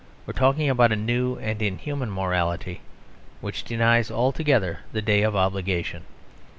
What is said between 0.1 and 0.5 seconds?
We are